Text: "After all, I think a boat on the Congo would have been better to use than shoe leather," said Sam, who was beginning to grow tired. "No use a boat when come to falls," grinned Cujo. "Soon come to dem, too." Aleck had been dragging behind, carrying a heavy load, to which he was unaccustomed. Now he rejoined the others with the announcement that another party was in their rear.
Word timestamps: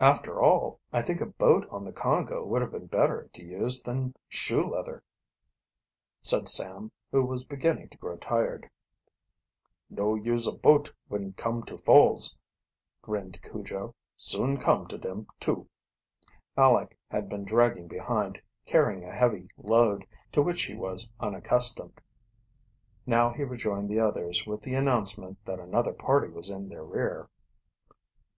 "After 0.00 0.40
all, 0.40 0.80
I 0.94 1.02
think 1.02 1.20
a 1.20 1.26
boat 1.26 1.68
on 1.68 1.84
the 1.84 1.92
Congo 1.92 2.42
would 2.42 2.62
have 2.62 2.70
been 2.70 2.86
better 2.86 3.28
to 3.34 3.44
use 3.44 3.82
than 3.82 4.14
shoe 4.26 4.66
leather," 4.66 5.02
said 6.22 6.48
Sam, 6.48 6.90
who 7.12 7.22
was 7.24 7.44
beginning 7.44 7.90
to 7.90 7.98
grow 7.98 8.16
tired. 8.16 8.70
"No 9.90 10.14
use 10.14 10.46
a 10.46 10.52
boat 10.54 10.94
when 11.08 11.34
come 11.34 11.64
to 11.64 11.76
falls," 11.76 12.38
grinned 13.02 13.42
Cujo. 13.42 13.94
"Soon 14.16 14.56
come 14.56 14.86
to 14.88 14.96
dem, 14.96 15.26
too." 15.38 15.68
Aleck 16.56 16.96
had 17.10 17.28
been 17.28 17.44
dragging 17.44 17.88
behind, 17.88 18.40
carrying 18.64 19.04
a 19.04 19.12
heavy 19.14 19.50
load, 19.58 20.06
to 20.32 20.40
which 20.40 20.62
he 20.62 20.74
was 20.74 21.12
unaccustomed. 21.20 22.00
Now 23.04 23.34
he 23.34 23.44
rejoined 23.44 23.90
the 23.90 24.00
others 24.00 24.46
with 24.46 24.62
the 24.62 24.72
announcement 24.74 25.44
that 25.44 25.60
another 25.60 25.92
party 25.92 26.30
was 26.30 26.48
in 26.48 26.70
their 26.70 26.84
rear. 26.86 27.28